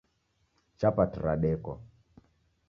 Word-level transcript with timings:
Chapati 0.79 1.17
radekwa 1.25 1.75